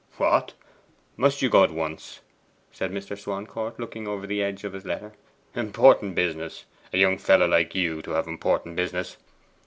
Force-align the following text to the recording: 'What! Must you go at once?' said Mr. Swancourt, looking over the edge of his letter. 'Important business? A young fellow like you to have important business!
'What! 0.17 0.53
Must 1.15 1.43
you 1.43 1.49
go 1.51 1.63
at 1.63 1.69
once?' 1.69 2.21
said 2.71 2.91
Mr. 2.91 3.15
Swancourt, 3.15 3.79
looking 3.79 4.07
over 4.07 4.25
the 4.25 4.41
edge 4.41 4.63
of 4.63 4.73
his 4.73 4.83
letter. 4.83 5.13
'Important 5.53 6.15
business? 6.15 6.65
A 6.91 6.97
young 6.97 7.19
fellow 7.19 7.47
like 7.47 7.75
you 7.75 8.01
to 8.01 8.11
have 8.13 8.25
important 8.25 8.75
business! 8.75 9.17